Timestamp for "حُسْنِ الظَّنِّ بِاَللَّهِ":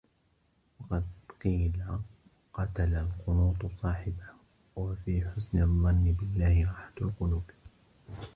5.29-6.63